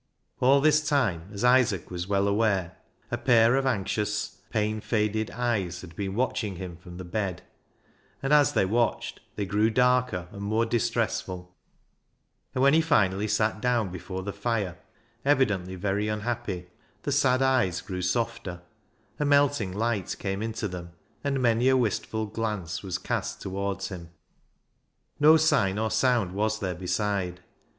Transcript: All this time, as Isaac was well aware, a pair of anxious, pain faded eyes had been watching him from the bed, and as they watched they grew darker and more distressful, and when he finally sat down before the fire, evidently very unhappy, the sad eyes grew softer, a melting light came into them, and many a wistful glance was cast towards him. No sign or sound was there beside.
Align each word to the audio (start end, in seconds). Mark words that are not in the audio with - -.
All 0.39 0.61
this 0.61 0.83
time, 0.89 1.29
as 1.31 1.43
Isaac 1.43 1.91
was 1.91 2.07
well 2.07 2.27
aware, 2.27 2.75
a 3.11 3.19
pair 3.19 3.55
of 3.55 3.67
anxious, 3.67 4.41
pain 4.49 4.79
faded 4.81 5.29
eyes 5.29 5.81
had 5.81 5.95
been 5.95 6.15
watching 6.15 6.55
him 6.55 6.75
from 6.75 6.97
the 6.97 7.03
bed, 7.03 7.43
and 8.23 8.33
as 8.33 8.53
they 8.53 8.65
watched 8.65 9.19
they 9.35 9.45
grew 9.45 9.69
darker 9.69 10.27
and 10.31 10.41
more 10.41 10.65
distressful, 10.65 11.55
and 12.55 12.63
when 12.63 12.73
he 12.73 12.81
finally 12.81 13.27
sat 13.27 13.61
down 13.61 13.91
before 13.91 14.23
the 14.23 14.33
fire, 14.33 14.79
evidently 15.23 15.75
very 15.75 16.07
unhappy, 16.07 16.65
the 17.03 17.11
sad 17.11 17.43
eyes 17.43 17.79
grew 17.81 18.01
softer, 18.01 18.63
a 19.19 19.23
melting 19.25 19.71
light 19.71 20.15
came 20.17 20.41
into 20.41 20.67
them, 20.67 20.93
and 21.23 21.39
many 21.39 21.69
a 21.69 21.77
wistful 21.77 22.25
glance 22.25 22.81
was 22.81 22.97
cast 22.97 23.39
towards 23.39 23.89
him. 23.89 24.09
No 25.19 25.37
sign 25.37 25.77
or 25.77 25.91
sound 25.91 26.31
was 26.31 26.57
there 26.59 26.73
beside. 26.73 27.41